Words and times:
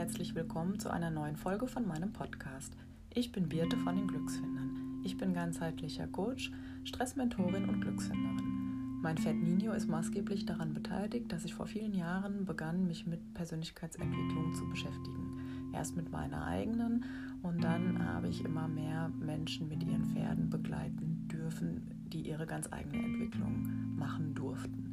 herzlich 0.00 0.34
willkommen 0.34 0.78
zu 0.78 0.88
einer 0.90 1.10
neuen 1.10 1.36
Folge 1.36 1.66
von 1.66 1.86
meinem 1.86 2.10
Podcast. 2.14 2.72
Ich 3.12 3.32
bin 3.32 3.50
Birte 3.50 3.76
von 3.76 3.96
den 3.96 4.08
Glücksfindern. 4.08 5.02
Ich 5.04 5.18
bin 5.18 5.34
ganzheitlicher 5.34 6.06
Coach, 6.06 6.50
Stressmentorin 6.84 7.68
und 7.68 7.82
Glücksfinderin. 7.82 8.98
Mein 9.02 9.18
Pferd 9.18 9.36
Nino 9.36 9.72
ist 9.72 9.88
maßgeblich 9.88 10.46
daran 10.46 10.72
beteiligt, 10.72 11.30
dass 11.30 11.44
ich 11.44 11.52
vor 11.52 11.66
vielen 11.66 11.92
Jahren 11.92 12.46
begann, 12.46 12.86
mich 12.86 13.06
mit 13.06 13.34
Persönlichkeitsentwicklung 13.34 14.54
zu 14.54 14.66
beschäftigen. 14.70 15.70
Erst 15.74 15.96
mit 15.96 16.10
meiner 16.10 16.46
eigenen 16.46 17.04
und 17.42 17.62
dann 17.62 18.02
habe 18.02 18.28
ich 18.28 18.42
immer 18.42 18.68
mehr 18.68 19.10
Menschen 19.20 19.68
mit 19.68 19.82
ihren 19.82 20.06
Pferden 20.06 20.48
begleiten 20.48 21.28
dürfen, 21.30 22.08
die 22.10 22.26
ihre 22.26 22.46
ganz 22.46 22.72
eigene 22.72 23.04
Entwicklung 23.04 23.96
machen 23.98 24.34
durften. 24.34 24.89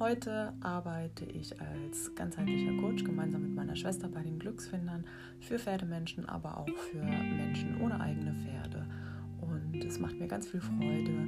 Heute 0.00 0.52
arbeite 0.60 1.24
ich 1.24 1.60
als 1.60 2.14
ganzheitlicher 2.14 2.72
Coach 2.80 3.02
gemeinsam 3.02 3.42
mit 3.42 3.56
meiner 3.56 3.74
Schwester 3.74 4.06
bei 4.06 4.22
den 4.22 4.38
Glücksfindern 4.38 5.04
für 5.40 5.58
Pferdemenschen, 5.58 6.28
aber 6.28 6.58
auch 6.58 6.68
für 6.68 7.02
Menschen 7.02 7.80
ohne 7.80 7.98
eigene 8.00 8.32
Pferde. 8.34 8.86
Und 9.40 9.84
es 9.84 9.98
macht 9.98 10.16
mir 10.20 10.28
ganz 10.28 10.46
viel 10.46 10.60
Freude, 10.60 11.26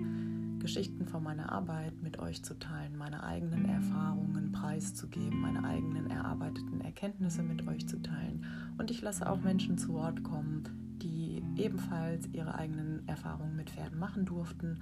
Geschichten 0.61 1.05
von 1.05 1.25
meiner 1.25 1.51
Arbeit 1.51 2.01
mit 2.01 2.21
euch 2.21 2.45
zu 2.45 2.57
teilen, 2.61 2.97
meine 2.97 3.25
eigenen 3.25 3.65
Erfahrungen 3.65 4.53
preiszugeben, 4.53 5.41
meine 5.41 5.65
eigenen 5.65 6.09
erarbeiteten 6.09 6.81
Erkenntnisse 6.81 7.43
mit 7.43 7.67
euch 7.67 7.89
zu 7.89 8.01
teilen. 8.01 8.47
Und 8.79 8.93
ich 8.93 9.03
lasse 9.03 9.29
auch 9.29 9.41
Menschen 9.41 9.79
zu 9.79 9.95
Wort 9.95 10.23
kommen, 10.23 10.99
die 11.03 11.43
ebenfalls 11.57 12.29
ihre 12.33 12.55
eigenen 12.55 13.03
Erfahrungen 13.09 13.57
mit 13.57 13.71
Pferden 13.71 13.99
machen 13.99 14.27
durften 14.27 14.79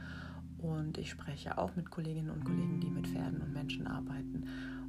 und 0.59 0.99
ich 0.99 1.11
spreche 1.11 1.59
auch 1.59 1.77
mit 1.77 1.91
Kolleginnen 1.91 2.31
und 2.31 2.45
Kollegen, 2.45 2.81
die 2.81 2.91
mit 2.91 3.07
Pferden 3.07 3.41
und 3.41 3.53
Menschen 3.53 3.87
arbeiten. 3.87 4.45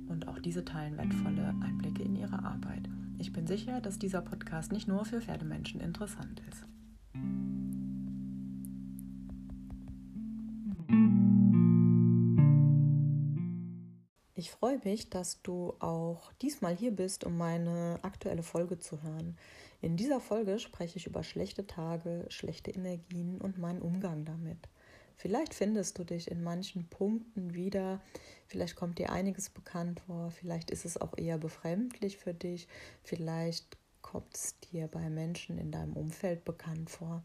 Und 0.08 0.28
auch 0.28 0.40
diese 0.40 0.66
teilen 0.66 0.98
wertvolle 0.98 1.54
Einblicke 1.62 2.02
in 2.04 2.16
ihre 2.16 2.44
Arbeit. 2.44 2.90
Ich 3.20 3.32
bin 3.32 3.46
sicher, 3.46 3.80
dass 3.80 4.00
dieser 4.00 4.22
Podcast 4.22 4.72
nicht 4.72 4.88
nur 4.88 5.06
für 5.06 5.22
Pferdemenschen 5.22 5.82
interessant 5.82 6.42
ist. 6.50 6.66
Ich 14.40 14.52
freue 14.52 14.80
mich, 14.86 15.10
dass 15.10 15.42
du 15.42 15.74
auch 15.80 16.32
diesmal 16.42 16.74
hier 16.74 16.92
bist, 16.92 17.26
um 17.26 17.38
meine 17.38 18.00
aktuelle 18.04 18.42
Folge 18.42 18.80
zu 18.80 19.04
hören. 19.04 19.38
In 19.82 19.98
dieser 19.98 20.22
Folge 20.22 20.60
spreche 20.60 20.98
ich 20.98 21.08
über 21.08 21.24
schlechte 21.24 21.68
Tage, 21.68 22.26
schlechte 22.30 22.72
Energien 22.72 23.42
und 23.42 23.58
meinen 23.58 23.82
Umgang 23.82 24.24
damit. 24.24 24.70
Vielleicht 25.20 25.54
findest 25.54 26.00
du 26.00 26.06
dich 26.06 26.32
in 26.32 26.42
manchen 26.42 26.88
Punkten 26.88 27.54
wieder, 27.54 28.00
vielleicht 28.48 28.78
kommt 28.78 29.00
dir 29.00 29.12
einiges 29.12 29.50
bekannt 29.50 30.00
vor, 30.08 30.32
vielleicht 30.32 30.72
ist 30.72 30.86
es 30.86 30.96
auch 30.96 31.18
eher 31.18 31.38
befremdlich 31.38 32.16
für 32.18 32.34
dich, 32.34 32.70
vielleicht 33.04 33.78
kommt 34.02 34.34
es 34.34 34.58
dir 34.72 34.88
bei 34.88 35.10
Menschen 35.10 35.58
in 35.58 35.72
deinem 35.72 35.92
Umfeld 35.98 36.46
bekannt 36.46 36.90
vor. 36.90 37.22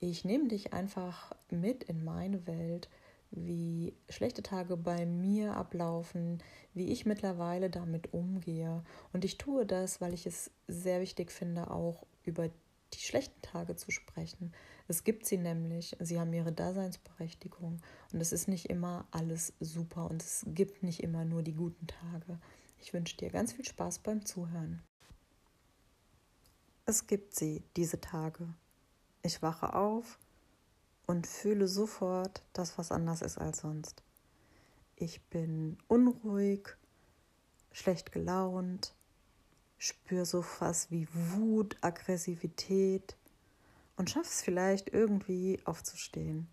Ich 0.00 0.24
nehme 0.24 0.48
dich 0.48 0.72
einfach 0.72 1.30
mit 1.48 1.84
in 1.84 2.02
meine 2.02 2.44
Welt, 2.48 2.88
wie 3.30 3.94
schlechte 4.08 4.42
Tage 4.42 4.76
bei 4.76 5.06
mir 5.06 5.54
ablaufen, 5.54 6.42
wie 6.74 6.90
ich 6.90 7.06
mittlerweile 7.06 7.70
damit 7.70 8.12
umgehe. 8.14 8.82
Und 9.12 9.24
ich 9.24 9.38
tue 9.38 9.64
das, 9.64 10.00
weil 10.00 10.12
ich 10.12 10.26
es 10.26 10.50
sehr 10.66 11.00
wichtig 11.00 11.30
finde, 11.30 11.70
auch 11.70 12.04
über 12.24 12.48
die 12.94 12.98
schlechten 12.98 13.40
Tage 13.42 13.76
zu 13.76 13.92
sprechen. 13.92 14.52
Es 14.88 15.02
gibt 15.02 15.26
sie 15.26 15.38
nämlich, 15.38 15.96
sie 15.98 16.20
haben 16.20 16.32
ihre 16.32 16.52
Daseinsberechtigung 16.52 17.80
und 18.12 18.20
es 18.20 18.32
ist 18.32 18.46
nicht 18.46 18.66
immer 18.66 19.06
alles 19.10 19.52
super 19.58 20.08
und 20.08 20.22
es 20.22 20.44
gibt 20.46 20.82
nicht 20.82 21.02
immer 21.02 21.24
nur 21.24 21.42
die 21.42 21.54
guten 21.54 21.86
Tage. 21.86 22.38
Ich 22.78 22.92
wünsche 22.92 23.16
dir 23.16 23.30
ganz 23.30 23.52
viel 23.52 23.64
Spaß 23.64 24.00
beim 24.00 24.24
Zuhören. 24.24 24.82
Es 26.84 27.08
gibt 27.08 27.34
sie, 27.34 27.64
diese 27.76 28.00
Tage. 28.00 28.46
Ich 29.22 29.42
wache 29.42 29.74
auf 29.74 30.20
und 31.08 31.26
fühle 31.26 31.66
sofort, 31.66 32.42
dass 32.52 32.78
was 32.78 32.92
anders 32.92 33.22
ist 33.22 33.38
als 33.38 33.58
sonst. 33.58 34.04
Ich 34.94 35.20
bin 35.24 35.78
unruhig, 35.88 36.68
schlecht 37.72 38.12
gelaunt, 38.12 38.94
spüre 39.78 40.24
so 40.24 40.44
was 40.60 40.92
wie 40.92 41.08
Wut, 41.12 41.76
Aggressivität 41.80 43.16
und 43.96 44.10
schaffe 44.10 44.28
es 44.28 44.42
vielleicht 44.42 44.92
irgendwie 44.92 45.60
aufzustehen. 45.64 46.48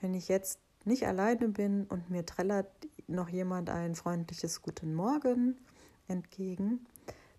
Wenn 0.00 0.14
ich 0.14 0.28
jetzt 0.28 0.58
nicht 0.84 1.06
alleine 1.06 1.48
bin 1.48 1.84
und 1.84 2.10
mir 2.10 2.26
trällert 2.26 2.68
noch 3.06 3.28
jemand 3.28 3.70
ein 3.70 3.94
freundliches 3.94 4.62
Guten 4.62 4.94
Morgen 4.94 5.58
entgegen, 6.08 6.86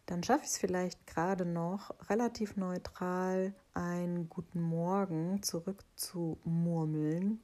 dann 0.05 0.23
schaffe 0.23 0.43
ich 0.43 0.51
es 0.51 0.57
vielleicht 0.57 1.07
gerade 1.07 1.45
noch 1.45 1.93
relativ 2.09 2.57
neutral 2.57 3.53
einen 3.73 4.29
Guten 4.29 4.61
Morgen 4.61 5.41
zurückzumurmeln. 5.41 7.39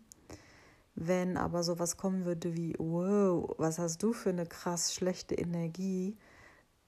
Wenn 0.94 1.38
aber 1.38 1.64
sowas 1.64 1.98
kommen 1.98 2.26
würde 2.26 2.56
wie, 2.56 2.76
wow, 2.78 3.56
was 3.58 3.80
hast 3.80 4.04
du 4.04 4.14
für 4.14 4.30
eine 4.30 4.46
krass 4.46 4.94
schlechte 4.94 5.36
Energie, 5.36 6.18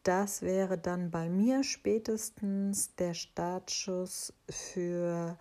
das 0.04 0.42
wäre 0.42 0.78
dann 0.78 1.12
bei 1.12 1.30
mir 1.30 1.64
spätestens 1.64 2.94
der 2.96 3.14
Startschuss 3.14 4.34
für 4.50 5.38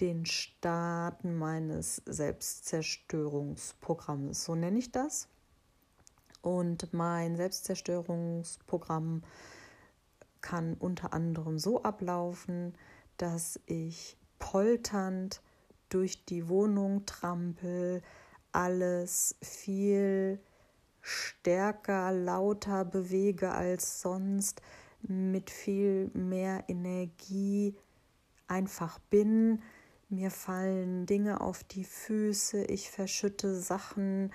den 0.00 0.26
Start 0.26 1.24
meines 1.24 2.02
Selbstzerstörungsprogramms. 2.06 4.44
So 4.44 4.54
nenne 4.54 4.78
ich 4.78 4.92
das. 4.92 5.28
Und 6.42 6.92
mein 6.92 7.36
Selbstzerstörungsprogramm 7.36 9.22
kann 10.40 10.74
unter 10.74 11.12
anderem 11.12 11.58
so 11.58 11.82
ablaufen, 11.82 12.74
dass 13.16 13.58
ich 13.66 14.16
polternd 14.38 15.42
durch 15.88 16.24
die 16.26 16.48
Wohnung 16.48 17.04
trampel, 17.06 18.02
alles 18.52 19.34
viel 19.42 20.38
stärker, 21.08 22.12
lauter 22.12 22.84
bewege 22.84 23.50
als 23.50 24.00
sonst, 24.00 24.62
mit 25.02 25.50
viel 25.50 26.10
mehr 26.14 26.64
Energie 26.68 27.74
einfach 28.46 28.98
bin. 29.10 29.62
Mir 30.08 30.30
fallen 30.30 31.06
Dinge 31.06 31.40
auf 31.40 31.64
die 31.64 31.84
Füße, 31.84 32.64
ich 32.64 32.90
verschütte 32.90 33.54
Sachen, 33.54 34.32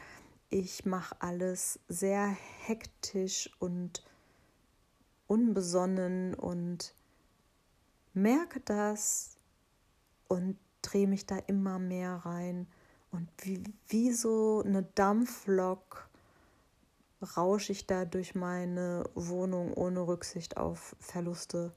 ich 0.50 0.85
mache 0.85 1.16
alles 1.19 1.79
sehr 1.88 2.28
hektisch 2.66 3.50
und 3.59 4.03
unbesonnen 5.28 6.35
und 6.35 6.94
merke 8.13 8.59
das 8.59 9.38
und 10.28 10.57
drehe 10.84 11.07
mich 11.07 11.25
da 11.25 11.38
immer 11.47 11.79
mehr 11.79 12.17
rein. 12.17 12.67
Und 13.09 13.29
wie, 13.41 13.63
wie 13.88 14.11
so 14.11 14.61
eine 14.63 14.84
Dampflok 14.84 16.07
rausche 17.23 17.72
ich 17.72 17.88
da 17.88 18.06
durch 18.06 18.35
meine 18.35 19.03
Wohnung 19.16 19.73
ohne 19.73 20.07
Rücksicht 20.07 20.57
auf 20.57 20.95
Verluste. 21.00 21.72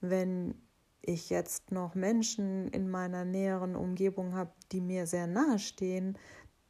Wenn 0.00 0.54
ich 1.02 1.30
jetzt 1.30 1.72
noch 1.72 1.94
Menschen 1.94 2.68
in 2.68 2.90
meiner 2.90 3.24
näheren 3.24 3.76
Umgebung 3.76 4.34
habe, 4.34 4.52
die 4.72 4.80
mir 4.80 5.06
sehr 5.06 5.26
nahe 5.26 5.58
stehen, 5.58 6.18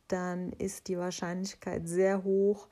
dann 0.09 0.53
ist 0.53 0.89
die 0.89 0.99
Wahrscheinlichkeit 0.99 1.89
sehr 1.89 2.25
hoch, 2.25 2.69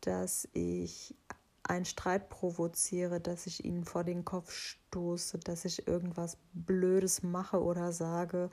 dass 0.00 0.48
ich 0.52 1.14
einen 1.62 1.84
Streit 1.84 2.28
provoziere, 2.28 3.20
dass 3.20 3.46
ich 3.46 3.64
ihnen 3.64 3.84
vor 3.84 4.04
den 4.04 4.24
Kopf 4.24 4.52
stoße, 4.52 5.38
dass 5.38 5.64
ich 5.64 5.86
irgendwas 5.86 6.36
Blödes 6.52 7.22
mache 7.22 7.62
oder 7.62 7.92
sage, 7.92 8.50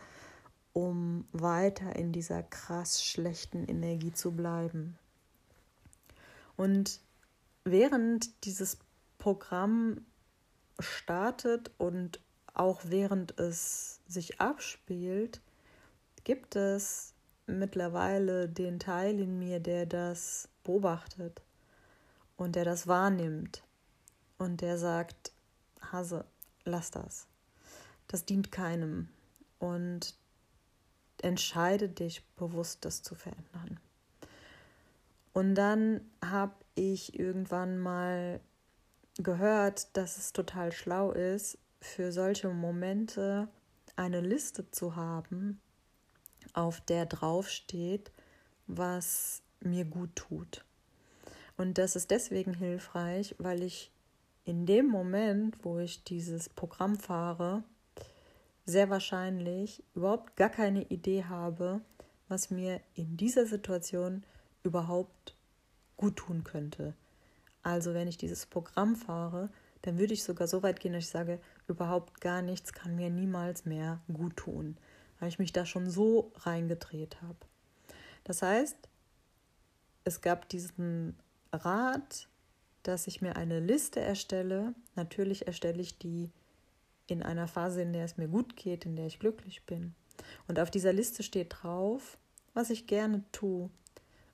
um 0.74 1.28
weiter 1.32 1.96
in 1.96 2.12
dieser 2.12 2.44
krass 2.44 3.04
schlechten 3.04 3.66
Energie 3.66 4.14
zu 4.14 4.32
bleiben. 4.32 4.98
Und 6.60 7.00
während 7.64 8.44
dieses 8.44 8.80
Programm 9.18 10.06
startet 10.78 11.72
und 11.78 12.20
auch 12.54 12.82
während 12.84 13.40
es 13.40 14.02
sich 14.10 14.42
abspielt, 14.42 15.40
gibt 16.26 16.58
es 16.58 17.14
mittlerweile 17.48 18.50
den 18.50 18.78
Teil 18.78 19.22
in 19.22 19.40
mir, 19.40 19.62
der 19.62 19.86
das 19.86 20.50
beobachtet 20.66 21.42
und 22.36 22.58
der 22.58 22.66
das 22.66 22.88
wahrnimmt 22.88 23.64
und 24.38 24.60
der 24.60 24.78
sagt, 24.78 25.32
Hase, 25.94 26.26
lass 26.66 26.92
das. 26.92 27.28
Das 28.10 28.26
dient 28.26 28.52
keinem 28.52 29.08
und 29.60 30.14
entscheide 31.22 31.88
dich 31.88 32.22
bewusst, 32.36 32.84
das 32.84 33.02
zu 33.02 33.16
verändern. 33.16 33.80
Und 35.40 35.56
dann 35.56 36.02
habe 36.22 36.52
ich 36.76 37.18
irgendwann 37.18 37.78
mal 37.78 38.42
gehört, 39.20 39.96
dass 39.96 40.18
es 40.18 40.34
total 40.34 40.74
schlau 40.74 41.14
ist, 41.14 41.58
für 41.80 42.12
solche 42.12 42.50
Momente 42.50 43.48
eine 43.96 44.20
Liste 44.20 44.70
zu 44.72 44.98
haben, 44.98 45.62
auf 46.52 46.82
der 46.82 47.06
draufsteht, 47.06 48.12
was 48.68 49.42
mir 49.62 49.86
gut 49.86 50.14
tut. 50.18 50.66
Und 51.56 51.78
das 51.78 51.96
ist 51.96 52.12
deswegen 52.12 52.54
hilfreich, 52.54 53.34
weil 53.38 53.64
ich 53.64 53.94
in 54.44 54.66
dem 54.66 54.88
Moment, 54.88 55.64
wo 55.64 55.80
ich 55.80 56.04
dieses 56.04 56.50
Programm 56.50 56.98
fahre, 56.98 57.64
sehr 58.66 58.90
wahrscheinlich 58.90 59.86
überhaupt 59.96 60.36
gar 60.36 60.50
keine 60.50 60.84
Idee 60.90 61.24
habe, 61.24 61.80
was 62.28 62.52
mir 62.52 62.82
in 62.94 63.16
dieser 63.16 63.46
Situation 63.46 64.26
überhaupt 64.64 65.36
gut 65.98 66.18
tun 66.18 66.44
könnte. 66.44 66.94
Also 67.64 67.94
wenn 67.94 68.08
ich 68.08 68.18
dieses 68.18 68.46
Programm 68.46 68.96
fahre, 68.96 69.50
dann 69.82 69.98
würde 69.98 70.14
ich 70.14 70.24
sogar 70.24 70.48
so 70.48 70.64
weit 70.64 70.80
gehen, 70.80 70.94
dass 70.94 71.06
ich 71.06 71.10
sage, 71.10 71.40
überhaupt 71.68 72.22
gar 72.22 72.42
nichts 72.42 72.74
kann 72.74 72.96
mir 72.96 73.10
niemals 73.10 73.66
mehr 73.66 74.02
gut 74.12 74.38
tun, 74.38 74.78
weil 75.20 75.30
ich 75.30 75.40
mich 75.40 75.54
da 75.54 75.66
schon 75.66 75.90
so 75.90 76.32
reingedreht 76.38 77.22
habe. 77.22 77.38
Das 78.24 78.42
heißt, 78.42 78.78
es 80.04 80.22
gab 80.22 80.50
diesen 80.50 81.18
Rat, 81.52 82.28
dass 82.84 83.08
ich 83.08 83.22
mir 83.22 83.36
eine 83.36 83.60
Liste 83.60 84.00
erstelle. 84.00 84.74
Natürlich 84.96 85.48
erstelle 85.48 85.82
ich 85.82 85.98
die 85.98 86.32
in 87.08 87.24
einer 87.24 87.48
Phase, 87.48 87.82
in 87.82 87.94
der 87.94 88.06
es 88.06 88.18
mir 88.18 88.28
gut 88.28 88.56
geht, 88.56 88.86
in 88.86 88.96
der 88.96 89.08
ich 89.08 89.20
glücklich 89.20 89.66
bin. 89.66 89.96
Und 90.48 90.60
auf 90.60 90.72
dieser 90.72 90.94
Liste 90.94 91.24
steht 91.24 91.56
drauf, 91.62 92.18
was 92.54 92.70
ich 92.70 92.88
gerne 92.88 93.24
tue 93.32 93.70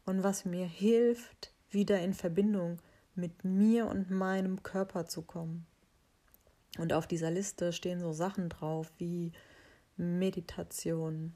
und 0.05 0.23
was 0.23 0.45
mir 0.45 0.65
hilft, 0.65 1.53
wieder 1.69 1.99
in 2.01 2.13
Verbindung 2.13 2.79
mit 3.15 3.43
mir 3.43 3.87
und 3.87 4.09
meinem 4.11 4.63
Körper 4.63 5.05
zu 5.07 5.21
kommen. 5.21 5.65
Und 6.77 6.93
auf 6.93 7.07
dieser 7.07 7.31
Liste 7.31 7.71
stehen 7.73 7.99
so 7.99 8.11
Sachen 8.11 8.49
drauf 8.49 8.91
wie 8.97 9.31
Meditation, 9.97 11.33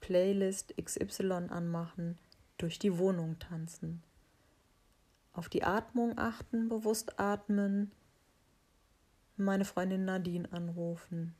Playlist 0.00 0.74
XY 0.76 1.48
anmachen, 1.48 2.18
durch 2.58 2.78
die 2.78 2.98
Wohnung 2.98 3.38
tanzen, 3.38 4.02
auf 5.32 5.48
die 5.48 5.62
Atmung 5.62 6.18
achten, 6.18 6.68
bewusst 6.68 7.18
atmen, 7.18 7.92
meine 9.36 9.64
Freundin 9.64 10.04
Nadine 10.04 10.50
anrufen, 10.52 11.34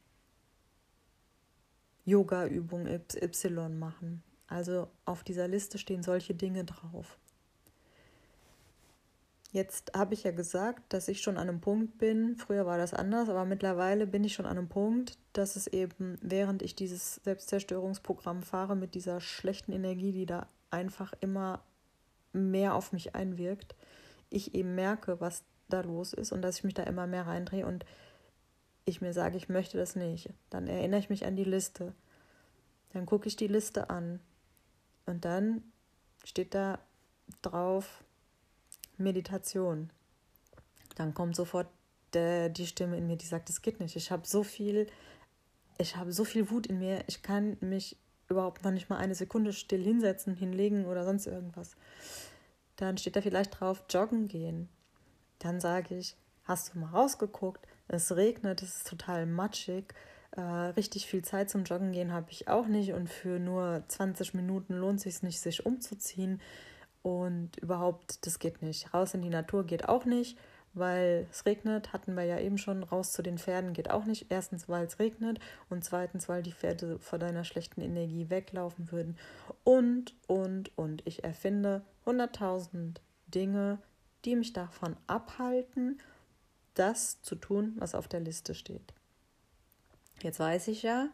Yoga-Übung 2.04 2.86
XY 2.86 3.68
machen. 3.68 4.22
Also 4.48 4.88
auf 5.04 5.22
dieser 5.22 5.46
Liste 5.46 5.78
stehen 5.78 6.02
solche 6.02 6.34
Dinge 6.34 6.64
drauf. 6.64 7.18
Jetzt 9.50 9.92
habe 9.94 10.12
ich 10.12 10.24
ja 10.24 10.30
gesagt, 10.30 10.92
dass 10.92 11.08
ich 11.08 11.22
schon 11.22 11.38
an 11.38 11.48
einem 11.48 11.60
Punkt 11.60 11.96
bin, 11.96 12.36
früher 12.36 12.66
war 12.66 12.76
das 12.76 12.92
anders, 12.92 13.30
aber 13.30 13.46
mittlerweile 13.46 14.06
bin 14.06 14.22
ich 14.24 14.34
schon 14.34 14.44
an 14.44 14.58
einem 14.58 14.68
Punkt, 14.68 15.16
dass 15.32 15.56
es 15.56 15.66
eben, 15.66 16.18
während 16.20 16.60
ich 16.60 16.74
dieses 16.74 17.16
Selbstzerstörungsprogramm 17.24 18.42
fahre, 18.42 18.76
mit 18.76 18.94
dieser 18.94 19.20
schlechten 19.20 19.72
Energie, 19.72 20.12
die 20.12 20.26
da 20.26 20.48
einfach 20.70 21.14
immer 21.20 21.62
mehr 22.34 22.74
auf 22.74 22.92
mich 22.92 23.14
einwirkt, 23.14 23.74
ich 24.28 24.54
eben 24.54 24.74
merke, 24.74 25.18
was 25.20 25.44
da 25.70 25.80
los 25.80 26.12
ist 26.12 26.32
und 26.32 26.42
dass 26.42 26.58
ich 26.58 26.64
mich 26.64 26.74
da 26.74 26.82
immer 26.82 27.06
mehr 27.06 27.26
reindrehe 27.26 27.66
und 27.66 27.86
ich 28.84 29.00
mir 29.00 29.14
sage, 29.14 29.38
ich 29.38 29.48
möchte 29.48 29.78
das 29.78 29.96
nicht. 29.96 30.30
Dann 30.50 30.66
erinnere 30.66 31.00
ich 31.00 31.10
mich 31.10 31.24
an 31.24 31.36
die 31.36 31.44
Liste. 31.44 31.94
Dann 32.92 33.06
gucke 33.06 33.28
ich 33.28 33.36
die 33.36 33.46
Liste 33.46 33.88
an 33.88 34.20
und 35.08 35.24
dann 35.24 35.62
steht 36.24 36.54
da 36.54 36.78
drauf, 37.42 38.04
Meditation. 38.96 39.90
Dann 40.96 41.14
kommt 41.14 41.36
sofort 41.36 41.68
der, 42.12 42.48
die 42.48 42.66
Stimme 42.66 42.96
in 42.96 43.06
mir, 43.06 43.16
die 43.16 43.26
sagt, 43.26 43.50
es 43.50 43.62
geht 43.62 43.80
nicht. 43.80 43.96
Ich 43.96 44.10
habe 44.10 44.26
so 44.26 44.42
viel, 44.42 44.86
ich 45.78 45.96
habe 45.96 46.12
so 46.12 46.24
viel 46.24 46.50
Wut 46.50 46.66
in 46.66 46.78
mir, 46.78 47.04
ich 47.06 47.22
kann 47.22 47.56
mich 47.60 47.96
überhaupt 48.28 48.64
noch 48.64 48.70
nicht 48.70 48.90
mal 48.90 48.98
eine 48.98 49.14
Sekunde 49.14 49.52
still 49.52 49.82
hinsetzen, 49.82 50.34
hinlegen 50.34 50.86
oder 50.86 51.04
sonst 51.04 51.26
irgendwas. 51.26 51.76
Dann 52.76 52.98
steht 52.98 53.16
da 53.16 53.22
vielleicht 53.22 53.58
drauf, 53.58 53.84
joggen 53.88 54.28
gehen. 54.28 54.68
Dann 55.38 55.60
sage 55.60 55.96
ich, 55.96 56.16
hast 56.44 56.74
du 56.74 56.78
mal 56.78 56.90
rausgeguckt? 56.90 57.66
Es 57.88 58.14
regnet, 58.14 58.62
es 58.62 58.78
ist 58.78 58.88
total 58.88 59.26
matschig. 59.26 59.94
Äh, 60.32 60.40
richtig 60.40 61.06
viel 61.06 61.22
Zeit 61.24 61.50
zum 61.50 61.64
Joggen 61.64 61.92
gehen 61.92 62.12
habe 62.12 62.30
ich 62.30 62.48
auch 62.48 62.66
nicht 62.66 62.92
und 62.92 63.08
für 63.08 63.38
nur 63.38 63.82
20 63.88 64.34
Minuten 64.34 64.74
lohnt 64.74 64.98
es 64.98 65.04
sich 65.04 65.22
nicht, 65.22 65.40
sich 65.40 65.64
umzuziehen. 65.64 66.40
Und 67.02 67.56
überhaupt, 67.58 68.26
das 68.26 68.38
geht 68.38 68.60
nicht. 68.62 68.92
Raus 68.92 69.14
in 69.14 69.22
die 69.22 69.30
Natur 69.30 69.64
geht 69.64 69.88
auch 69.88 70.04
nicht, 70.04 70.36
weil 70.74 71.26
es 71.30 71.46
regnet, 71.46 71.92
hatten 71.92 72.14
wir 72.14 72.24
ja 72.24 72.38
eben 72.38 72.58
schon. 72.58 72.82
Raus 72.82 73.12
zu 73.12 73.22
den 73.22 73.38
Pferden 73.38 73.72
geht 73.72 73.90
auch 73.90 74.04
nicht. 74.04 74.26
Erstens, 74.30 74.68
weil 74.68 74.86
es 74.86 74.98
regnet 74.98 75.38
und 75.70 75.84
zweitens, 75.84 76.28
weil 76.28 76.42
die 76.42 76.52
Pferde 76.52 76.98
vor 76.98 77.18
deiner 77.18 77.44
schlechten 77.44 77.80
Energie 77.80 78.28
weglaufen 78.30 78.92
würden. 78.92 79.16
Und, 79.64 80.14
und, 80.26 80.76
und. 80.76 81.06
Ich 81.06 81.24
erfinde 81.24 81.82
100.000 82.04 82.96
Dinge, 83.28 83.78
die 84.24 84.36
mich 84.36 84.52
davon 84.52 84.96
abhalten, 85.06 85.98
das 86.74 87.22
zu 87.22 87.36
tun, 87.36 87.74
was 87.78 87.94
auf 87.94 88.08
der 88.08 88.20
Liste 88.20 88.54
steht. 88.54 88.94
Jetzt 90.22 90.40
weiß 90.40 90.68
ich 90.68 90.82
ja, 90.82 91.08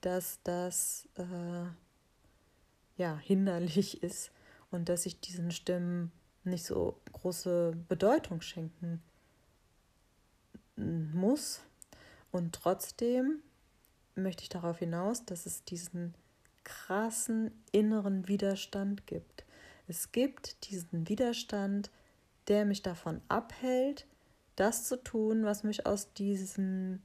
dass 0.00 0.38
das 0.44 1.08
äh, 1.16 1.66
ja 2.96 3.18
hinderlich 3.18 4.02
ist 4.02 4.30
und 4.70 4.88
dass 4.88 5.06
ich 5.06 5.20
diesen 5.20 5.50
Stimmen 5.50 6.12
nicht 6.44 6.64
so 6.64 7.00
große 7.12 7.76
Bedeutung 7.88 8.40
schenken 8.42 9.02
muss. 10.76 11.60
Und 12.30 12.54
trotzdem 12.54 13.40
möchte 14.14 14.42
ich 14.42 14.48
darauf 14.48 14.78
hinaus, 14.78 15.24
dass 15.24 15.46
es 15.46 15.64
diesen 15.64 16.14
krassen 16.64 17.50
inneren 17.72 18.28
Widerstand 18.28 19.06
gibt. 19.06 19.44
Es 19.86 20.12
gibt 20.12 20.70
diesen 20.70 21.08
Widerstand, 21.08 21.90
der 22.48 22.64
mich 22.64 22.82
davon 22.82 23.20
abhält, 23.28 24.06
das 24.56 24.84
zu 24.84 25.02
tun, 25.02 25.44
was 25.44 25.62
mich 25.62 25.86
aus 25.86 26.12
diesem 26.14 27.02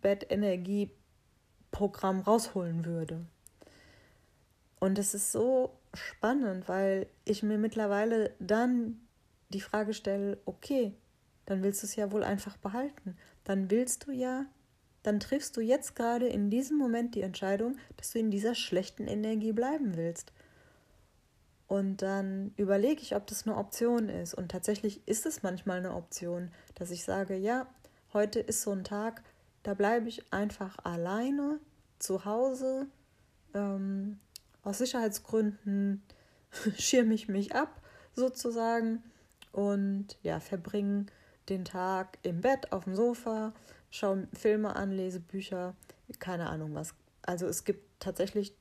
Bettenergieprogramm 0.00 2.20
rausholen 2.20 2.84
würde. 2.84 3.26
Und 4.78 4.98
es 4.98 5.14
ist 5.14 5.32
so 5.32 5.80
spannend, 5.94 6.68
weil 6.68 7.06
ich 7.24 7.42
mir 7.42 7.58
mittlerweile 7.58 8.34
dann 8.38 9.00
die 9.50 9.60
Frage 9.60 9.94
stelle, 9.94 10.38
okay, 10.46 10.94
dann 11.46 11.62
willst 11.62 11.82
du 11.82 11.86
es 11.86 11.96
ja 11.96 12.12
wohl 12.12 12.24
einfach 12.24 12.56
behalten. 12.56 13.16
Dann 13.44 13.70
willst 13.70 14.06
du 14.06 14.12
ja, 14.12 14.46
dann 15.02 15.20
triffst 15.20 15.56
du 15.56 15.60
jetzt 15.60 15.96
gerade 15.96 16.28
in 16.28 16.50
diesem 16.50 16.78
Moment 16.78 17.14
die 17.14 17.22
Entscheidung, 17.22 17.76
dass 17.96 18.12
du 18.12 18.18
in 18.18 18.30
dieser 18.30 18.54
schlechten 18.54 19.08
Energie 19.08 19.52
bleiben 19.52 19.96
willst. 19.96 20.32
Und 21.66 22.02
dann 22.02 22.52
überlege 22.56 23.02
ich, 23.02 23.14
ob 23.14 23.26
das 23.26 23.46
eine 23.46 23.56
Option 23.56 24.08
ist. 24.08 24.34
Und 24.34 24.50
tatsächlich 24.50 25.06
ist 25.06 25.26
es 25.26 25.42
manchmal 25.42 25.78
eine 25.78 25.94
Option, 25.94 26.50
dass 26.74 26.90
ich 26.90 27.04
sage, 27.04 27.36
ja, 27.36 27.66
heute 28.12 28.40
ist 28.40 28.62
so 28.62 28.72
ein 28.72 28.84
Tag, 28.84 29.22
da 29.62 29.74
bleibe 29.74 30.08
ich 30.08 30.32
einfach 30.32 30.78
alleine 30.84 31.60
zu 31.98 32.24
Hause. 32.24 32.86
Ähm, 33.54 34.18
aus 34.62 34.78
Sicherheitsgründen 34.78 36.02
schirme 36.78 37.14
ich 37.14 37.28
mich 37.28 37.54
ab, 37.54 37.80
sozusagen, 38.14 39.02
und 39.52 40.16
ja, 40.22 40.40
verbringe 40.40 41.06
den 41.48 41.64
Tag 41.64 42.18
im 42.22 42.40
Bett, 42.40 42.72
auf 42.72 42.84
dem 42.84 42.94
Sofa, 42.94 43.52
schaue 43.90 44.28
Filme 44.32 44.76
an, 44.76 44.92
lese 44.92 45.20
Bücher, 45.20 45.74
keine 46.18 46.48
Ahnung 46.48 46.74
was. 46.74 46.94
Also 47.22 47.46
es 47.46 47.64
gibt 47.64 48.00
tatsächlich 48.00 48.54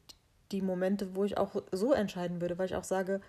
die 0.51 0.62
Momente, 0.62 1.15
wo 1.15 1.24
ich 1.24 1.38
auch 1.38 1.62
so 1.72 1.94
entscheiden 1.94 2.41
würde, 2.41 2.58
weil 2.58 2.65
ich 2.65 2.75
auch 2.75 2.84
sage, 2.84 3.22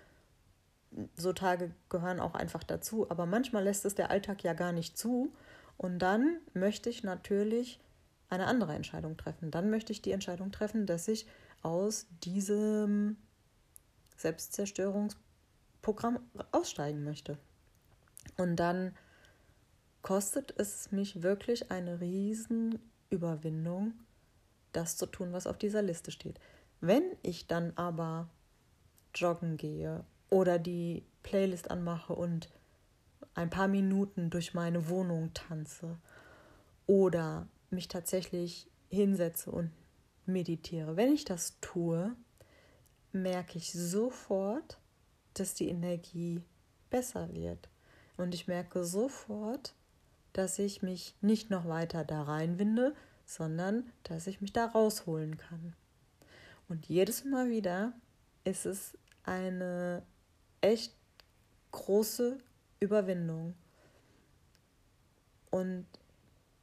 so 1.15 1.33
Tage 1.33 1.73
gehören 1.89 2.19
auch 2.19 2.35
einfach 2.35 2.65
dazu. 2.65 3.11
Aber 3.11 3.27
manchmal 3.27 3.65
lässt 3.65 3.85
es 3.85 3.95
der 3.95 4.11
Alltag 4.11 4.43
ja 4.43 4.55
gar 4.55 4.73
nicht 4.73 4.97
zu. 4.97 5.33
Und 5.81 6.01
dann 6.01 6.41
möchte 6.53 6.91
ich 6.91 7.05
natürlich 7.05 7.81
eine 8.29 8.45
andere 8.45 8.75
Entscheidung 8.75 9.17
treffen. 9.17 9.51
Dann 9.51 9.71
möchte 9.71 9.95
ich 9.95 10.03
die 10.03 10.13
Entscheidung 10.13 10.53
treffen, 10.53 10.85
dass 10.85 11.09
ich 11.09 11.25
aus 11.63 12.07
diesem 12.23 13.17
Selbstzerstörungsprogramm 14.19 16.19
aussteigen 16.53 17.03
möchte. 17.03 17.39
Und 18.37 18.57
dann 18.57 18.95
kostet 20.03 20.53
es 20.59 20.93
mich 20.93 21.23
wirklich 21.23 21.71
eine 21.71 21.99
Riesenüberwindung, 21.99 23.95
das 24.73 24.99
zu 24.99 25.07
tun, 25.07 25.33
was 25.33 25.47
auf 25.47 25.57
dieser 25.57 25.81
Liste 25.81 26.11
steht. 26.11 26.39
Wenn 26.83 27.05
ich 27.23 27.47
dann 27.47 27.73
aber 27.77 28.29
joggen 29.15 29.57
gehe 29.57 30.05
oder 30.29 30.59
die 30.59 31.07
Playlist 31.23 31.71
anmache 31.71 32.13
und 32.13 32.51
ein 33.35 33.51
paar 33.51 33.69
Minuten 33.69 34.31
durch 34.31 34.55
meine 34.55 34.89
Wohnung 34.89 35.33
tanze 35.35 35.99
oder 36.87 37.49
mich 37.71 37.89
tatsächlich 37.89 38.69
hinsetze 38.89 39.51
und 39.51 39.71
meditiere. 40.27 40.97
Wenn 40.97 41.13
ich 41.13 41.25
das 41.25 41.59
tue, 41.61 42.15
merke 43.13 43.59
ich 43.59 43.73
sofort, 43.73 44.79
dass 45.35 45.55
die 45.55 45.69
Energie 45.69 46.43
besser 46.91 47.33
wird. 47.33 47.69
Und 48.17 48.35
ich 48.35 48.49
merke 48.49 48.85
sofort, 48.85 49.75
dass 50.33 50.59
ich 50.59 50.83
mich 50.83 51.15
nicht 51.21 51.51
noch 51.51 51.67
weiter 51.67 52.05
da 52.05 52.23
reinwinde, 52.23 52.95
sondern 53.25 53.91
dass 54.03 54.27
ich 54.27 54.41
mich 54.41 54.53
da 54.53 54.67
rausholen 54.67 55.37
kann. 55.37 55.75
Und 56.69 56.87
jedes 56.87 57.25
Mal 57.25 57.51
wieder 57.51 57.93
ist 58.45 58.67
es 58.67 58.97
eine 59.25 60.03
echt 60.61 60.95
große 61.73 62.39
Überwindung. 62.81 63.55
Und 65.51 65.87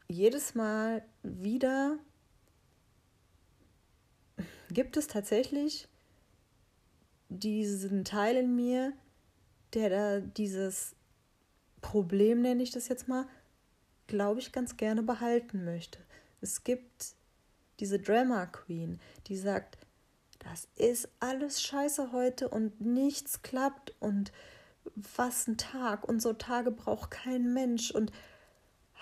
jedes 0.08 0.56
Mal 0.56 1.04
wieder 1.24 1.98
gibt 4.70 4.98
es 4.98 5.08
tatsächlich 5.08 5.88
diesen 7.30 8.06
Teil 8.06 8.38
in 8.38 8.56
mir, 8.56 8.94
der 9.74 9.90
da 9.90 10.20
dieses 10.20 10.96
Problem, 11.82 12.42
nenne 12.42 12.64
ich 12.64 12.72
das 12.72 12.88
jetzt 12.88 13.08
mal, 13.08 13.28
glaube 14.08 14.40
ich, 14.40 14.52
ganz 14.52 14.78
gerne 14.78 15.04
behalten 15.04 15.66
möchte. 15.66 16.00
Es 16.42 16.64
gibt 16.64 17.16
diese 17.80 18.00
Drama 18.00 18.46
Queen, 18.46 19.00
die 19.28 19.38
sagt, 19.38 19.78
das 20.40 20.68
ist 20.76 21.10
alles 21.20 21.62
scheiße 21.62 22.12
heute 22.12 22.48
und 22.48 22.80
nichts 22.80 23.42
klappt 23.42 23.94
und 24.00 24.32
was 25.16 25.48
ein 25.48 25.58
Tag. 25.58 26.08
Und 26.08 26.22
so 26.22 26.34
Tage 26.34 26.72
braucht 26.72 27.12
kein 27.12 27.54
Mensch. 27.54 27.92
Und 27.92 28.12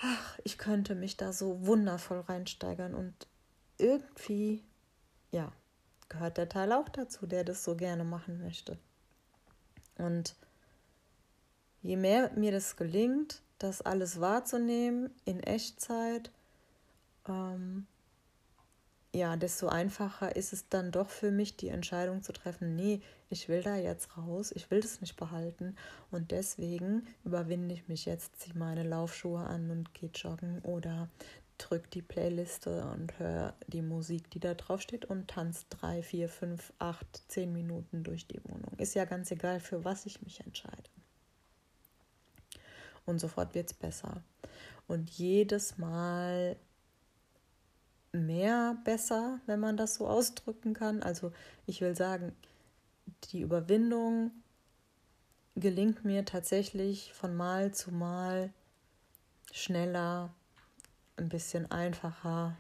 ach, 0.02 0.40
ich 0.44 0.58
könnte 0.58 0.96
mich 0.96 1.18
da 1.18 1.34
so 1.34 1.66
wundervoll 1.66 2.20
reinsteigern. 2.22 2.94
Und 2.94 3.28
irgendwie, 3.78 4.64
ja, 5.32 5.52
gehört 6.10 6.38
der 6.38 6.50
Teil 6.50 6.72
auch 6.72 6.90
dazu, 6.90 7.28
der 7.28 7.44
das 7.44 7.64
so 7.64 7.76
gerne 7.76 8.04
machen 8.04 8.42
möchte. 8.42 8.78
Und 9.98 10.36
je 11.82 11.98
mehr 11.98 12.32
mir 12.36 12.52
das 12.52 12.76
gelingt, 12.76 13.42
das 13.60 13.82
alles 13.82 14.20
wahrzunehmen 14.20 15.10
in 15.24 15.40
Echtzeit, 15.42 16.32
ähm, 17.28 17.88
ja, 19.16 19.38
desto 19.38 19.68
einfacher 19.68 20.36
ist 20.36 20.52
es 20.52 20.68
dann 20.68 20.92
doch 20.92 21.10
für 21.10 21.32
mich, 21.32 21.56
die 21.56 21.70
Entscheidung 21.70 22.22
zu 22.22 22.34
treffen, 22.34 22.76
nee, 22.76 23.02
ich 23.30 23.48
will 23.48 23.64
da 23.64 23.76
jetzt 23.76 24.18
raus, 24.18 24.52
ich 24.54 24.70
will 24.70 24.82
das 24.82 25.00
nicht 25.02 25.16
behalten 25.16 25.76
und 26.12 26.32
deswegen 26.32 27.08
überwinde 27.24 27.74
ich 27.74 27.88
mich 27.88 28.06
jetzt, 28.06 28.40
ziehe 28.40 28.58
meine 28.58 28.84
Laufschuhe 28.84 29.40
an 29.40 29.72
und 29.72 29.94
gehe 29.94 30.10
joggen 30.14 30.60
oder 30.64 31.10
drück 31.58 31.90
die 31.92 32.02
Playliste 32.02 32.86
und 32.88 33.18
höre 33.18 33.54
die 33.68 33.82
Musik, 33.82 34.30
die 34.32 34.42
da 34.42 34.54
drauf 34.54 34.82
steht 34.82 35.06
und 35.06 35.30
tanzt 35.30 35.68
drei, 35.70 36.04
vier, 36.04 36.28
fünf, 36.28 36.74
acht, 36.80 37.24
zehn 37.30 37.54
Minuten 37.54 38.04
durch 38.04 38.28
die 38.28 38.44
Wohnung. 38.44 38.74
Ist 38.78 38.96
ja 38.96 39.06
ganz 39.06 39.32
egal, 39.32 39.62
für 39.62 39.86
was 39.86 40.06
ich 40.06 40.22
mich 40.22 40.42
entscheide. 40.42 40.90
Und 43.06 43.20
sofort 43.20 43.56
wird 43.56 43.72
es 43.72 43.74
besser. 43.74 44.22
Und 44.88 45.10
jedes 45.12 45.78
Mal 45.78 46.58
mehr 48.16 48.78
besser, 48.84 49.40
wenn 49.46 49.60
man 49.60 49.78
das 49.78 49.96
so 49.96 50.08
ausdrücken 50.08 50.74
kann. 50.74 51.04
Also 51.04 51.32
ich 51.66 51.82
will 51.82 51.96
sagen, 51.96 52.34
die 53.32 53.42
Überwindung 53.42 54.32
gelingt 55.56 56.04
mir 56.04 56.26
tatsächlich 56.26 57.14
von 57.14 57.36
Mal 57.36 57.74
zu 57.74 57.92
Mal 57.92 58.52
schneller, 59.52 60.34
ein 61.18 61.30
bisschen 61.30 61.70
einfacher. 61.72 62.56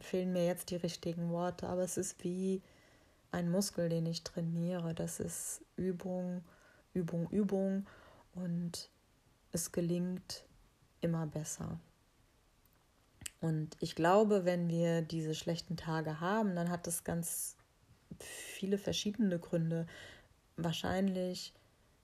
Fehlen 0.00 0.32
mir 0.32 0.46
jetzt 0.46 0.70
die 0.70 0.76
richtigen 0.76 1.30
Worte, 1.30 1.68
aber 1.68 1.82
es 1.82 1.96
ist 1.96 2.22
wie 2.22 2.62
ein 3.32 3.50
Muskel, 3.50 3.88
den 3.88 4.06
ich 4.06 4.22
trainiere. 4.22 4.94
Das 4.94 5.20
ist 5.20 5.62
Übung, 5.76 6.44
Übung, 6.94 7.28
Übung 7.30 7.86
und 8.34 8.90
es 9.52 9.72
gelingt 9.72 10.44
immer 11.00 11.26
besser. 11.26 11.80
Und 13.40 13.76
ich 13.80 13.94
glaube, 13.94 14.44
wenn 14.44 14.68
wir 14.68 15.02
diese 15.02 15.34
schlechten 15.34 15.76
Tage 15.76 16.20
haben, 16.20 16.56
dann 16.56 16.70
hat 16.70 16.86
das 16.86 17.04
ganz 17.04 17.56
viele 18.18 18.78
verschiedene 18.78 19.38
Gründe. 19.38 19.86
Wahrscheinlich 20.56 21.52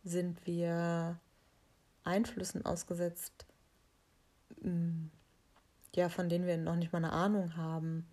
sind 0.04 0.46
wir 0.46 1.18
Einflüssen 2.04 2.64
ausgesetzt, 2.64 3.46
hm, 4.60 5.10
ja, 5.96 6.08
von 6.08 6.28
denen 6.28 6.46
wir 6.46 6.56
noch 6.56 6.76
nicht 6.76 6.92
mal 6.92 6.98
eine 6.98 7.12
Ahnung 7.12 7.56
haben. 7.56 8.06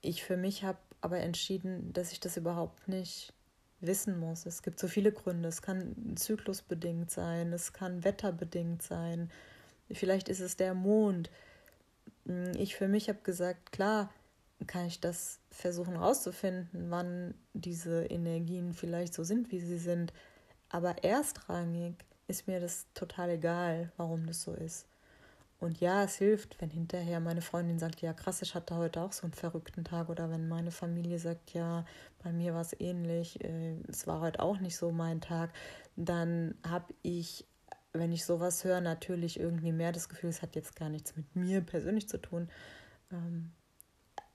Ich 0.00 0.22
für 0.22 0.36
mich 0.36 0.64
habe 0.64 0.78
aber 1.00 1.18
entschieden, 1.18 1.92
dass 1.92 2.12
ich 2.12 2.20
das 2.20 2.36
überhaupt 2.36 2.88
nicht 2.88 3.32
wissen 3.80 4.18
muss. 4.18 4.46
Es 4.46 4.62
gibt 4.62 4.78
so 4.78 4.88
viele 4.88 5.12
Gründe. 5.12 5.48
Es 5.48 5.62
kann 5.62 6.16
zyklusbedingt 6.16 7.10
sein, 7.10 7.52
es 7.52 7.72
kann 7.72 8.04
wetterbedingt 8.04 8.82
sein. 8.82 9.30
Vielleicht 9.90 10.28
ist 10.28 10.40
es 10.40 10.56
der 10.56 10.74
Mond. 10.74 11.30
Hm, 12.26 12.52
ich 12.56 12.76
für 12.76 12.88
mich 12.88 13.08
habe 13.08 13.20
gesagt, 13.22 13.72
klar, 13.72 14.10
kann 14.66 14.86
ich 14.86 15.00
das 15.00 15.40
versuchen 15.50 15.94
herauszufinden, 15.94 16.90
wann 16.90 17.34
diese 17.52 18.04
Energien 18.06 18.72
vielleicht 18.72 19.14
so 19.14 19.24
sind, 19.24 19.50
wie 19.50 19.60
sie 19.60 19.78
sind. 19.78 20.12
Aber 20.70 21.04
erstrangig 21.04 21.94
ist 22.26 22.46
mir 22.46 22.60
das 22.60 22.86
total 22.94 23.30
egal, 23.30 23.92
warum 23.96 24.26
das 24.26 24.42
so 24.42 24.54
ist. 24.54 24.86
Und 25.60 25.80
ja, 25.80 26.04
es 26.04 26.16
hilft, 26.16 26.60
wenn 26.60 26.68
hinterher 26.68 27.20
meine 27.20 27.40
Freundin 27.40 27.78
sagt, 27.78 28.02
ja 28.02 28.12
krass, 28.12 28.42
ich 28.42 28.54
hatte 28.54 28.76
heute 28.76 29.00
auch 29.00 29.12
so 29.12 29.22
einen 29.22 29.32
verrückten 29.32 29.84
Tag. 29.84 30.08
Oder 30.08 30.30
wenn 30.30 30.48
meine 30.48 30.70
Familie 30.70 31.18
sagt, 31.18 31.54
ja, 31.54 31.86
bei 32.22 32.32
mir 32.32 32.54
war 32.54 32.60
es 32.60 32.78
ähnlich, 32.78 33.42
äh, 33.42 33.76
es 33.88 34.06
war 34.06 34.20
heute 34.20 34.40
auch 34.40 34.58
nicht 34.58 34.76
so 34.76 34.90
mein 34.92 35.20
Tag. 35.20 35.50
Dann 35.96 36.54
habe 36.68 36.92
ich, 37.02 37.46
wenn 37.94 38.12
ich 38.12 38.24
sowas 38.24 38.64
höre, 38.64 38.80
natürlich 38.80 39.38
irgendwie 39.38 39.72
mehr 39.72 39.92
das 39.92 40.08
Gefühl, 40.08 40.30
es 40.30 40.42
hat 40.42 40.56
jetzt 40.56 40.76
gar 40.76 40.88
nichts 40.88 41.16
mit 41.16 41.34
mir 41.36 41.60
persönlich 41.60 42.08
zu 42.08 42.18
tun. 42.18 42.48
Ähm, 43.12 43.52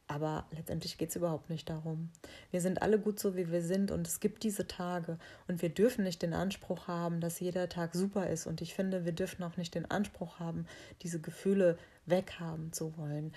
aber 0.08 0.48
letztendlich 0.52 0.98
geht 0.98 1.10
es 1.10 1.16
überhaupt 1.18 1.52
nicht 1.52 1.70
darum. 1.70 2.10
Wir 2.50 2.62
sind 2.62 2.82
alle 2.82 2.98
gut 2.98 3.20
so, 3.20 3.36
wie 3.36 3.52
wir 3.52 3.62
sind 3.62 3.92
und 3.92 4.08
es 4.08 4.20
gibt 4.20 4.42
diese 4.42 4.66
Tage 4.66 5.20
und 5.48 5.62
wir 5.62 5.70
dürfen 5.70 6.04
nicht 6.04 6.24
den 6.24 6.34
Anspruch 6.34 6.88
haben, 6.88 7.22
dass 7.22 7.40
jeder 7.40 7.70
Tag 7.70 7.94
super 7.94 8.28
ist. 8.28 8.48
Und 8.48 8.62
ich 8.62 8.74
finde, 8.74 9.06
wir 9.06 9.12
dürfen 9.12 9.44
auch 9.44 9.56
nicht 9.56 9.76
den 9.76 9.86
Anspruch 9.92 10.40
haben, 10.40 10.66
diese 11.04 11.22
Gefühle 11.22 11.78
weghaben 12.08 12.74
zu 12.74 12.98
wollen. 12.98 13.34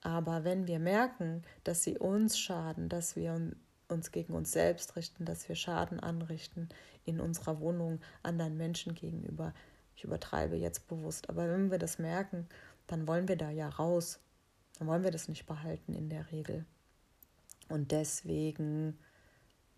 Aber 0.00 0.42
wenn 0.42 0.66
wir 0.66 0.80
merken, 0.80 1.44
dass 1.62 1.84
sie 1.84 1.96
uns 1.96 2.36
schaden, 2.36 2.88
dass 2.88 3.14
wir 3.14 3.52
uns 3.88 4.12
gegen 4.12 4.34
uns 4.34 4.52
selbst 4.52 4.96
richten, 4.96 5.24
dass 5.24 5.48
wir 5.48 5.56
Schaden 5.56 6.00
anrichten 6.00 6.68
in 7.04 7.20
unserer 7.20 7.60
Wohnung 7.60 8.00
anderen 8.22 8.56
Menschen 8.56 8.94
gegenüber, 8.94 9.54
ich 9.94 10.04
übertreibe 10.04 10.56
jetzt 10.56 10.88
bewusst, 10.88 11.30
aber 11.30 11.48
wenn 11.48 11.70
wir 11.70 11.78
das 11.78 11.98
merken, 11.98 12.46
dann 12.86 13.08
wollen 13.08 13.28
wir 13.28 13.36
da 13.36 13.50
ja 13.50 13.68
raus 13.68 14.20
dann 14.78 14.88
wollen 14.88 15.04
wir 15.04 15.10
das 15.10 15.28
nicht 15.28 15.46
behalten 15.46 15.94
in 15.94 16.08
der 16.08 16.30
Regel. 16.30 16.64
Und 17.68 17.92
deswegen 17.92 18.98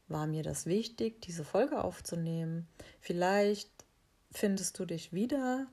war 0.08 0.26
mir 0.26 0.42
das 0.42 0.66
wichtig, 0.66 1.22
diese 1.22 1.44
Folge 1.44 1.82
aufzunehmen. 1.82 2.66
Vielleicht 3.00 3.70
findest 4.32 4.78
du 4.78 4.84
dich 4.84 5.12
wieder, 5.12 5.66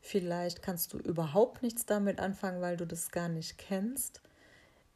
vielleicht 0.00 0.62
kannst 0.62 0.92
du 0.92 0.98
überhaupt 0.98 1.62
nichts 1.62 1.86
damit 1.86 2.18
anfangen, 2.18 2.60
weil 2.60 2.76
du 2.76 2.86
das 2.86 3.10
gar 3.10 3.28
nicht 3.28 3.58
kennst. 3.58 4.20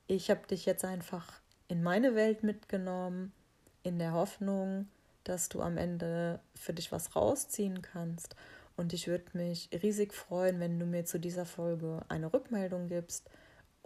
Ich 0.06 0.30
habe 0.30 0.46
dich 0.46 0.66
jetzt 0.66 0.84
einfach 0.84 1.40
in 1.68 1.82
meine 1.82 2.14
Welt 2.14 2.42
mitgenommen, 2.42 3.32
in 3.82 3.98
der 3.98 4.12
Hoffnung, 4.12 4.88
dass 5.24 5.48
du 5.48 5.60
am 5.60 5.76
Ende 5.76 6.40
für 6.54 6.72
dich 6.72 6.90
was 6.90 7.14
rausziehen 7.14 7.82
kannst. 7.82 8.34
Und 8.76 8.92
ich 8.92 9.08
würde 9.08 9.26
mich 9.32 9.68
riesig 9.82 10.14
freuen, 10.14 10.60
wenn 10.60 10.78
du 10.78 10.86
mir 10.86 11.04
zu 11.04 11.18
dieser 11.20 11.44
Folge 11.44 12.00
eine 12.08 12.32
Rückmeldung 12.32 12.88
gibst 12.88 13.28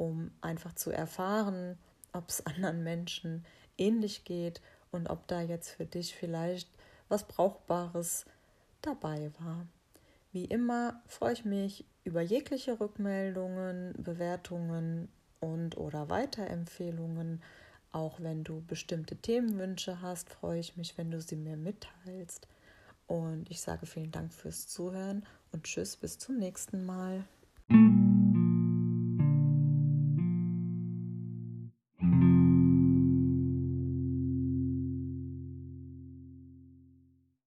um 0.03 0.33
einfach 0.41 0.75
zu 0.75 0.91
erfahren, 0.91 1.79
ob 2.13 2.29
es 2.29 2.45
anderen 2.47 2.83
Menschen 2.83 3.45
ähnlich 3.79 4.25
geht 4.25 4.61
und 4.91 5.09
ob 5.09 5.27
da 5.29 5.41
jetzt 5.41 5.71
für 5.71 5.87
dich 5.87 6.15
vielleicht 6.15 6.69
was 7.09 7.27
Brauchbares 7.27 8.27
dabei 8.81 9.31
war. 9.39 9.67
Wie 10.33 10.45
immer 10.45 11.03
freue 11.07 11.35
ich 11.35 11.45
mich 11.45 11.85
über 12.05 12.23
jegliche 12.23 12.81
Rückmeldungen, 12.81 13.95
Bewertungen 13.99 15.09
und 15.41 15.77
oder 15.77 16.09
Weiterempfehlungen. 16.09 17.43
Auch 17.93 18.21
wenn 18.21 18.43
du 18.43 18.63
bestimmte 18.67 19.17
Themenwünsche 19.17 20.01
hast, 20.01 20.31
freue 20.31 20.59
ich 20.59 20.77
mich, 20.77 20.97
wenn 20.97 21.11
du 21.11 21.21
sie 21.21 21.37
mir 21.37 21.57
mitteilst. 21.57 22.49
Und 23.07 23.51
ich 23.51 23.61
sage 23.61 23.85
vielen 23.85 24.11
Dank 24.11 24.33
fürs 24.33 24.67
Zuhören 24.67 25.27
und 25.53 25.65
tschüss 25.65 25.97
bis 25.97 26.19
zum 26.19 26.39
nächsten 26.39 26.87
Mal. 26.87 27.25